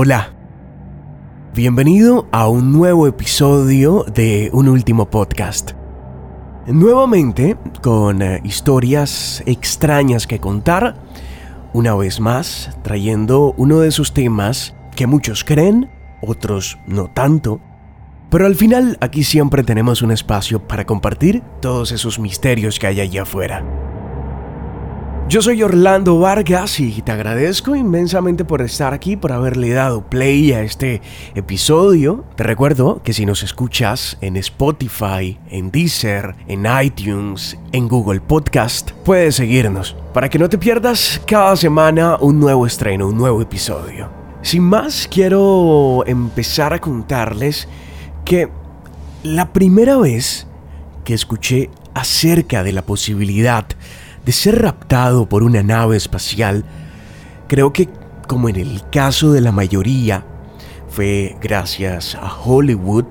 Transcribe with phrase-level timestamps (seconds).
[0.00, 0.32] Hola.
[1.56, 5.72] Bienvenido a un nuevo episodio de Un Último Podcast.
[6.68, 10.94] Nuevamente con eh, historias extrañas que contar,
[11.72, 15.90] una vez más trayendo uno de esos temas que muchos creen,
[16.22, 17.60] otros no tanto,
[18.30, 23.00] pero al final aquí siempre tenemos un espacio para compartir todos esos misterios que hay
[23.00, 23.87] allá afuera.
[25.28, 30.52] Yo soy Orlando Vargas y te agradezco inmensamente por estar aquí, por haberle dado play
[30.52, 31.02] a este
[31.34, 32.24] episodio.
[32.34, 38.92] Te recuerdo que si nos escuchas en Spotify, en Deezer, en iTunes, en Google Podcast,
[39.04, 44.08] puedes seguirnos para que no te pierdas cada semana un nuevo estreno, un nuevo episodio.
[44.40, 47.68] Sin más, quiero empezar a contarles
[48.24, 48.48] que
[49.24, 50.46] la primera vez
[51.04, 53.66] que escuché acerca de la posibilidad
[54.28, 56.62] de ser raptado por una nave espacial,
[57.48, 57.88] creo que,
[58.26, 60.26] como en el caso de la mayoría,
[60.90, 63.06] fue gracias a Hollywood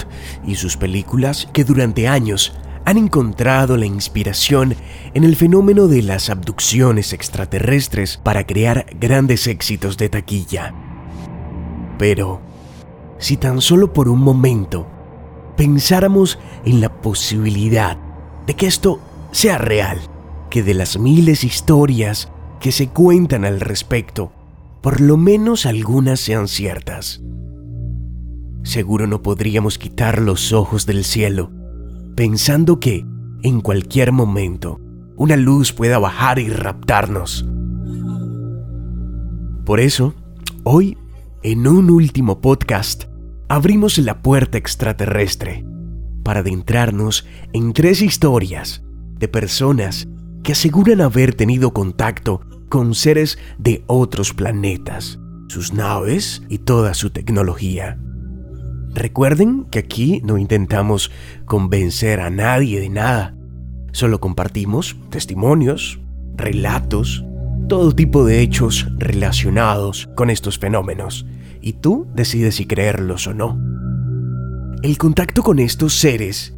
[0.45, 2.53] y sus películas que durante años
[2.85, 4.75] han encontrado la inspiración
[5.15, 10.75] en el fenómeno de las abducciones extraterrestres para crear grandes éxitos de taquilla.
[11.97, 12.41] Pero,
[13.17, 14.85] si tan solo por un momento
[15.57, 17.97] pensáramos en la posibilidad
[18.45, 18.99] de que esto
[19.31, 19.99] sea real,
[20.49, 24.31] que de las miles historias que se cuentan al respecto,
[24.81, 27.21] por lo menos algunas sean ciertas.
[28.63, 31.51] Seguro no podríamos quitar los ojos del cielo,
[32.15, 33.05] pensando que,
[33.43, 34.79] en cualquier momento,
[35.15, 37.45] una luz pueda bajar y raptarnos.
[39.65, 40.13] Por eso,
[40.63, 40.97] hoy,
[41.43, 43.05] en un último podcast,
[43.49, 45.65] abrimos la puerta extraterrestre
[46.23, 48.83] para adentrarnos en tres historias
[49.17, 50.07] de personas
[50.47, 57.09] que aseguran haber tenido contacto con seres de otros planetas, sus naves y toda su
[57.09, 57.99] tecnología.
[58.93, 61.11] Recuerden que aquí no intentamos
[61.43, 63.36] convencer a nadie de nada,
[63.91, 65.99] solo compartimos testimonios,
[66.37, 67.25] relatos,
[67.67, 71.25] todo tipo de hechos relacionados con estos fenómenos,
[71.59, 73.59] y tú decides si creerlos o no.
[74.81, 76.53] El contacto con estos seres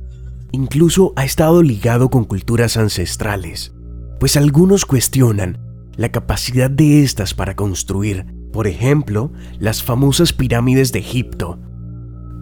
[0.51, 3.73] incluso ha estado ligado con culturas ancestrales,
[4.19, 5.57] pues algunos cuestionan
[5.95, 11.59] la capacidad de estas para construir, por ejemplo, las famosas pirámides de Egipto.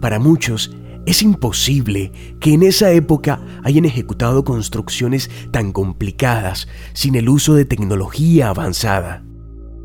[0.00, 7.28] Para muchos, es imposible que en esa época hayan ejecutado construcciones tan complicadas sin el
[7.28, 9.24] uso de tecnología avanzada.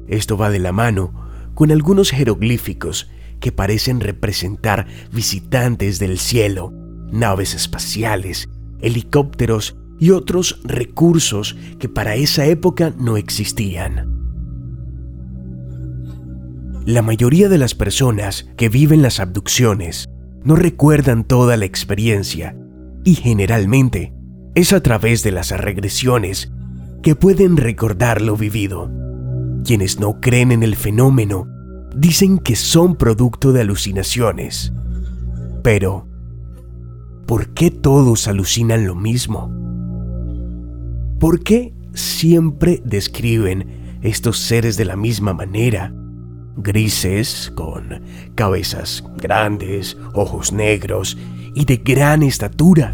[0.08, 1.14] Esto va de la mano
[1.54, 3.10] con algunos jeroglíficos
[3.40, 6.74] que parecen representar visitantes del cielo,
[7.12, 8.50] naves espaciales,
[8.82, 14.20] helicópteros y otros recursos que para esa época no existían.
[16.86, 20.10] La mayoría de las personas que viven las abducciones
[20.44, 22.54] no recuerdan toda la experiencia
[23.06, 24.14] y generalmente
[24.56, 26.52] es a través de las regresiones
[27.02, 28.92] que pueden recordar lo vivido.
[29.64, 31.48] Quienes no creen en el fenómeno
[31.96, 34.74] dicen que son producto de alucinaciones.
[35.64, 36.10] Pero,
[37.26, 39.63] ¿por qué todos alucinan lo mismo?
[41.24, 45.94] ¿Por qué siempre describen estos seres de la misma manera?
[46.58, 48.02] Grises, con
[48.36, 51.18] cabezas grandes, ojos negros
[51.56, 52.94] y de gran estatura.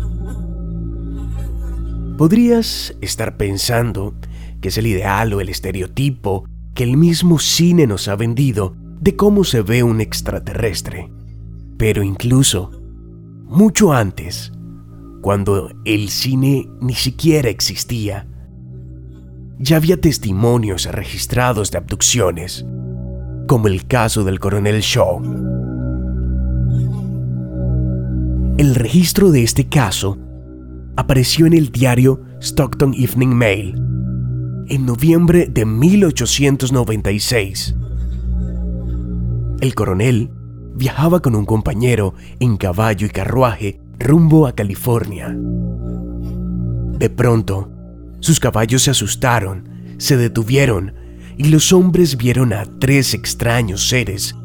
[2.20, 4.14] Podrías estar pensando
[4.62, 9.16] que es el ideal o el estereotipo que el mismo cine nos ha vendido de
[9.16, 11.12] cómo se ve un extraterrestre.
[11.80, 12.70] Pero incluso,
[13.48, 14.52] mucho antes,
[15.22, 18.28] cuando el cine ni siquiera existía,
[19.58, 22.66] ya había testimonios registrados de abducciones,
[23.48, 25.22] como el caso del coronel Shaw.
[28.58, 30.18] El registro de este caso
[30.96, 33.90] apareció en el diario Stockton Evening Mail
[34.70, 37.76] en noviembre de 1896.
[39.62, 40.30] El coronel
[40.76, 45.36] viajaba con un compañero en caballo y carruaje rumbo a California.
[46.98, 47.72] De pronto,
[48.20, 50.94] sus caballos se asustaron, se detuvieron
[51.38, 54.36] y los hombres vieron a tres extraños seres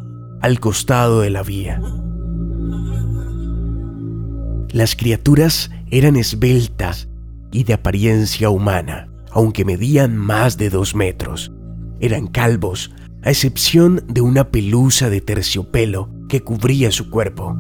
[0.41, 1.81] al costado de la vía.
[4.71, 7.09] Las criaturas eran esbeltas
[7.53, 11.53] y de apariencia humana, aunque medían más de dos metros.
[12.01, 12.91] Eran calvos,
[13.23, 17.57] a excepción de una pelusa de terciopelo que cubría su cuerpo.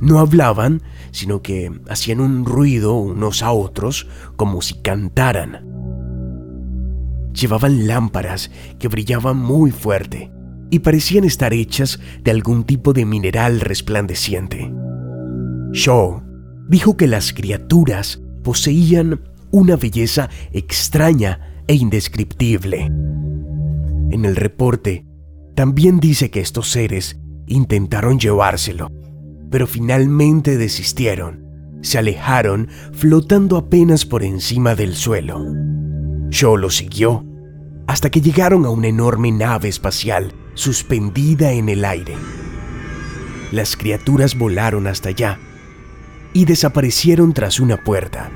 [0.00, 4.06] No hablaban, sino que hacían un ruido unos a otros
[4.36, 5.64] como si cantaran.
[7.32, 10.30] Llevaban lámparas que brillaban muy fuerte
[10.70, 14.72] y parecían estar hechas de algún tipo de mineral resplandeciente.
[15.72, 16.22] Shaw
[16.68, 19.20] dijo que las criaturas poseían
[19.50, 22.84] una belleza extraña e indescriptible.
[24.10, 25.06] En el reporte
[25.54, 28.90] también dice que estos seres intentaron llevárselo,
[29.50, 31.44] pero finalmente desistieron.
[31.82, 35.44] Se alejaron flotando apenas por encima del suelo.
[36.30, 37.24] Shaw lo siguió
[37.86, 42.14] hasta que llegaron a una enorme nave espacial suspendida en el aire.
[43.52, 45.38] Las criaturas volaron hasta allá
[46.32, 48.30] y desaparecieron tras una puerta.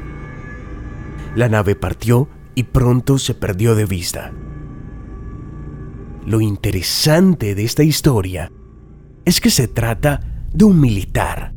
[1.34, 4.32] La nave partió y pronto se perdió de vista.
[6.26, 8.52] Lo interesante de esta historia
[9.24, 11.54] es que se trata de un militar,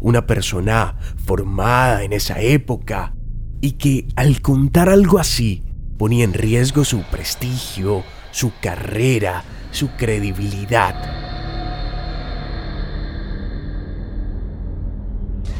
[0.00, 3.14] una persona formada en esa época
[3.60, 5.62] y que al contar algo así
[5.96, 10.94] ponía en riesgo su prestigio, su carrera, su credibilidad.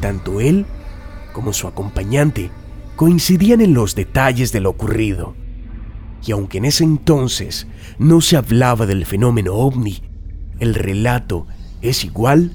[0.00, 0.66] Tanto él
[1.32, 2.50] como su acompañante
[2.96, 5.34] coincidían en los detalles de lo ocurrido.
[6.24, 7.66] Y aunque en ese entonces
[7.98, 10.02] no se hablaba del fenómeno ovni,
[10.58, 11.46] el relato
[11.82, 12.52] es igual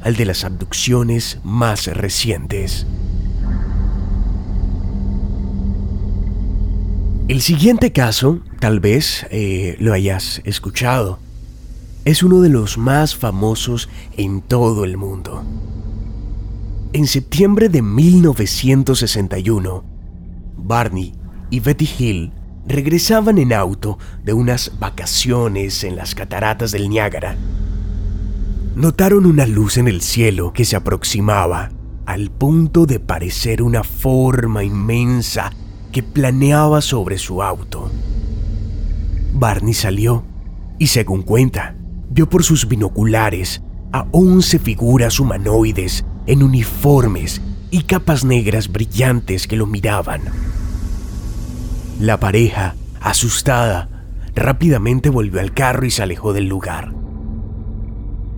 [0.00, 2.86] al de las abducciones más recientes.
[7.28, 11.20] El siguiente caso, tal vez eh, lo hayas escuchado,
[12.04, 15.44] es uno de los más famosos en todo el mundo.
[16.92, 19.84] En septiembre de 1961,
[20.56, 21.12] Barney
[21.50, 22.32] y Betty Hill
[22.66, 27.36] regresaban en auto de unas vacaciones en las cataratas del Niágara.
[28.80, 31.68] Notaron una luz en el cielo que se aproximaba
[32.06, 35.52] al punto de parecer una forma inmensa
[35.92, 37.90] que planeaba sobre su auto.
[39.34, 40.24] Barney salió
[40.78, 41.76] y según cuenta,
[42.08, 43.60] vio por sus binoculares
[43.92, 50.22] a once figuras humanoides en uniformes y capas negras brillantes que lo miraban.
[52.00, 56.99] La pareja, asustada, rápidamente volvió al carro y se alejó del lugar.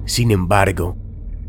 [0.04, 0.96] Sin embargo,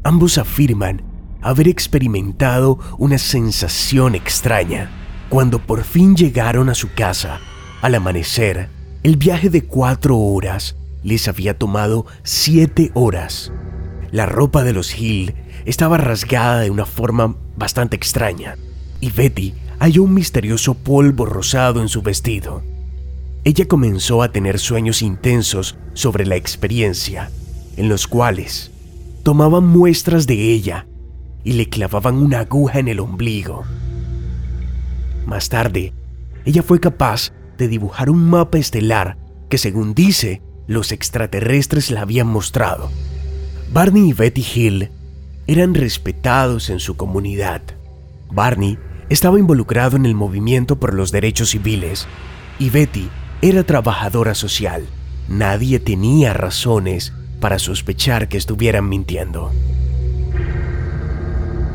[0.04, 1.02] ambos afirman
[1.42, 4.90] haber experimentado una sensación extraña
[5.30, 7.40] cuando por fin llegaron a su casa,
[7.82, 8.70] al amanecer,
[9.04, 13.52] el viaje de cuatro horas les había tomado siete horas.
[14.12, 15.34] La ropa de los Hill
[15.66, 18.58] estaba rasgada de una forma bastante extraña,
[19.02, 22.64] y Betty halló un misterioso polvo rosado en su vestido.
[23.44, 27.32] Ella comenzó a tener sueños intensos sobre la experiencia,
[27.78, 28.72] en los cuales
[29.24, 30.86] tomaban muestras de ella
[31.44, 33.64] y le clavaban una aguja en el ombligo
[35.26, 35.94] más tarde,
[36.46, 39.18] ella fue capaz de dibujar un mapa estelar
[39.50, 42.92] que, según dice, los extraterrestres la habían mostrado.
[43.72, 44.90] Barney y Betty Hill
[45.48, 47.62] eran respetados en su comunidad.
[48.32, 48.78] Barney
[49.10, 52.08] estaba involucrado en el movimiento por los derechos civiles
[52.60, 53.10] y Betty
[53.42, 54.86] era trabajadora social.
[55.28, 59.52] Nadie tenía razones para sospechar que estuvieran mintiendo.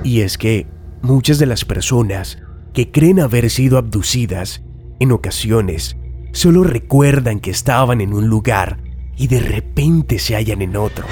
[0.03, 0.67] Y es que
[1.03, 2.39] muchas de las personas
[2.73, 4.63] que creen haber sido abducidas,
[4.99, 5.99] en ocasiones
[6.33, 8.79] solo recuerdan que estaban en un lugar
[9.15, 11.05] y de repente se hallan en otro.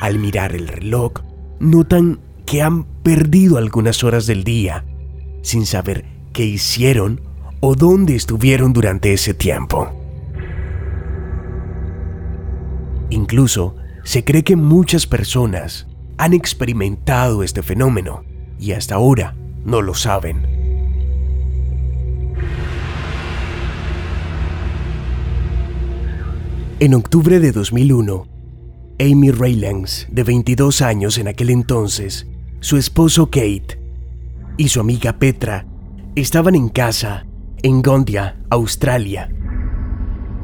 [0.00, 1.12] Al mirar el reloj,
[1.60, 4.84] notan que han perdido algunas horas del día
[5.42, 7.20] sin saber qué hicieron
[7.60, 10.05] o dónde estuvieron durante ese tiempo.
[13.10, 15.86] Incluso se cree que muchas personas
[16.18, 18.24] han experimentado este fenómeno
[18.58, 20.56] y hasta ahora no lo saben.
[26.78, 28.26] En octubre de 2001,
[28.98, 32.26] Amy Raylands, de 22 años en aquel entonces,
[32.60, 33.80] su esposo Kate
[34.56, 35.66] y su amiga Petra
[36.14, 37.26] estaban en casa
[37.62, 39.30] en Gondia, Australia.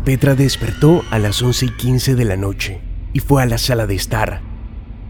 [0.04, 2.80] Petra despertó a las 11 y 15 de la noche
[3.12, 4.40] y fue a la sala de estar,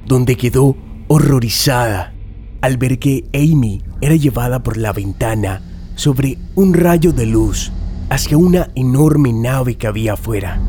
[0.06, 0.76] donde quedó
[1.08, 2.12] horrorizada
[2.60, 5.62] al ver que Amy era llevada por la ventana
[5.94, 7.72] sobre un rayo de luz
[8.10, 10.60] hacia una enorme nave que había afuera.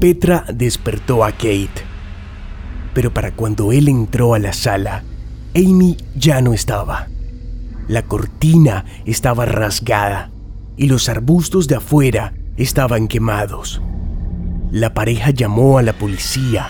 [0.00, 1.84] Petra despertó a Kate,
[2.94, 5.04] pero para cuando él entró a la sala,
[5.54, 7.06] Amy ya no estaba.
[7.86, 10.32] La cortina estaba rasgada
[10.76, 13.80] y los arbustos de afuera estaban quemados.
[14.70, 16.68] La pareja llamó a la policía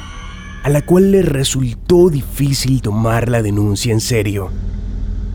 [0.66, 4.50] a la cual le resultó difícil tomar la denuncia en serio.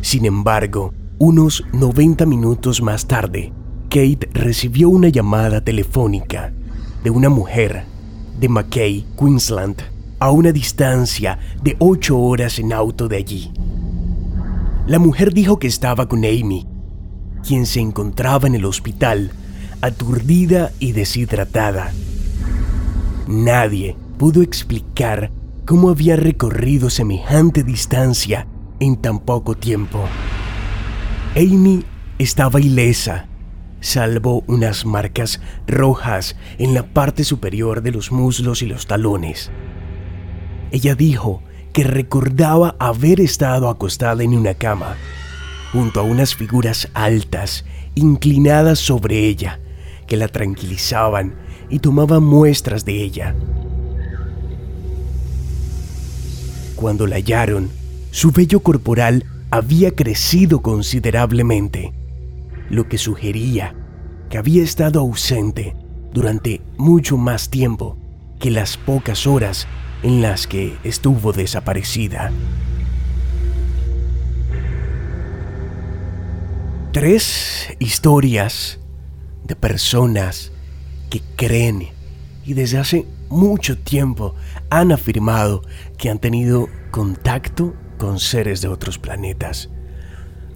[0.02, 3.54] Sin embargo, unos 90 minutos más tarde,
[3.90, 6.52] Kate recibió una llamada telefónica
[7.02, 7.86] de una mujer
[8.42, 9.78] de Mackay, Queensland,
[10.20, 13.54] a una distancia de 8 horas en auto de allí.
[14.86, 16.68] La mujer dijo que estaba con Amy,
[17.48, 19.32] quien se encontraba en el hospital,
[19.82, 21.92] aturdida y deshidratada.
[23.28, 25.32] Nadie pudo explicar
[25.66, 28.48] cómo había recorrido semejante distancia
[28.80, 30.04] en tan poco tiempo.
[31.36, 31.84] Amy
[32.20, 33.28] estaba ilesa,
[33.80, 39.50] salvo unas marcas rojas en la parte superior de los muslos y los talones.
[40.72, 41.42] Ella dijo
[41.74, 44.96] que recordaba haber estado acostada en una cama,
[45.72, 49.60] junto a unas figuras altas, inclinadas sobre ella,
[50.12, 51.36] que la tranquilizaban
[51.70, 53.34] y tomaban muestras de ella.
[56.76, 57.70] Cuando la hallaron,
[58.12, 61.94] su vello corporal había crecido considerablemente,
[62.70, 63.74] lo que sugería
[64.30, 65.78] que había estado ausente
[66.14, 67.98] durante mucho más tiempo
[68.38, 69.66] que las pocas horas
[70.04, 72.34] en las que estuvo desaparecida.
[76.92, 78.81] Tres historias
[79.44, 80.52] de personas
[81.10, 81.90] que creen
[82.46, 84.36] y desde hace mucho tiempo
[84.70, 85.64] han afirmado
[85.98, 89.70] que han tenido contacto con seres de otros planetas.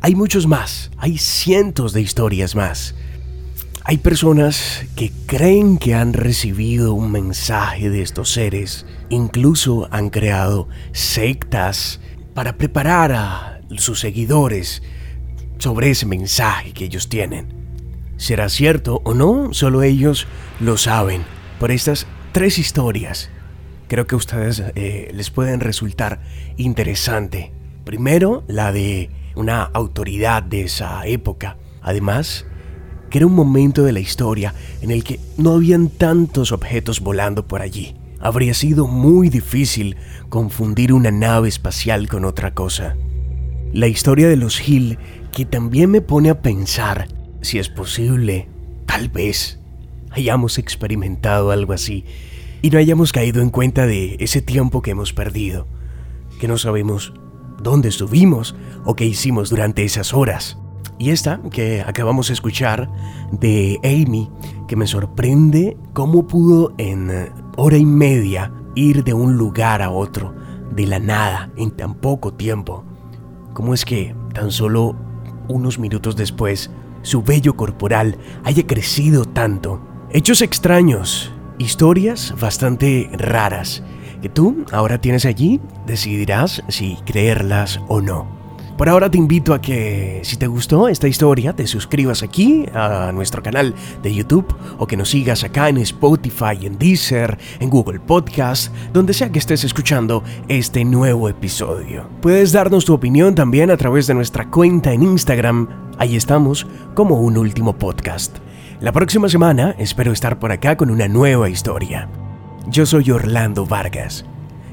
[0.01, 2.96] Hay muchos más, hay cientos de historias más.
[3.84, 10.68] Hay personas que creen que han recibido un mensaje de estos seres, incluso han creado
[10.92, 12.00] sectas
[12.34, 14.82] para preparar a sus seguidores
[15.60, 17.64] sobre ese mensaje que ellos tienen.
[18.17, 19.53] ¿Será cierto o no?
[19.53, 20.27] Solo ellos
[20.60, 21.24] lo saben.
[21.60, 23.29] Por estas tres historias
[23.88, 26.22] creo que a ustedes eh, les pueden resultar
[26.57, 27.51] interesante.
[27.84, 31.57] Primero, la de una autoridad de esa época.
[31.81, 32.45] Además,
[33.10, 37.48] que era un momento de la historia en el que no habían tantos objetos volando
[37.48, 37.95] por allí.
[38.19, 39.98] Habría sido muy difícil
[40.29, 42.95] confundir una nave espacial con otra cosa.
[43.74, 44.98] La historia de los Hill,
[45.31, 47.07] que también me pone a pensar
[47.45, 48.49] si es posible,
[48.85, 49.59] tal vez,
[50.11, 52.05] hayamos experimentado algo así
[52.61, 55.67] y no hayamos caído en cuenta de ese tiempo que hemos perdido,
[56.39, 57.13] que no sabemos
[57.61, 60.57] dónde estuvimos o qué hicimos durante esas horas.
[60.97, 62.89] Y esta que acabamos de escuchar
[63.31, 64.29] de Amy,
[64.67, 70.33] que me sorprende cómo pudo en hora y media ir de un lugar a otro,
[70.71, 72.83] de la nada, en tan poco tiempo.
[73.53, 74.95] ¿Cómo es que tan solo
[75.47, 76.71] unos minutos después
[77.05, 79.79] su vello corporal haya crecido tanto?
[80.12, 83.83] Hechos extraños, historias bastante raras,
[84.21, 88.35] que tú ahora tienes allí, decidirás si creerlas o no.
[88.77, 93.12] Por ahora te invito a que si te gustó esta historia te suscribas aquí a
[93.13, 98.01] nuestro canal de YouTube o que nos sigas acá en Spotify, en Deezer, en Google
[98.01, 102.09] Podcast, donde sea que estés escuchando este nuevo episodio.
[102.21, 107.21] Puedes darnos tu opinión también a través de nuestra cuenta en Instagram, ahí estamos como
[107.21, 108.37] un último podcast.
[108.81, 112.09] La próxima semana espero estar por acá con una nueva historia.
[112.67, 114.25] Yo soy Orlando Vargas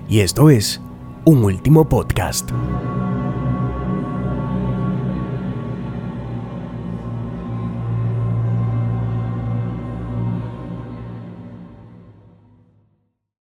[0.08, 0.80] y esto es
[1.24, 2.50] un último podcast.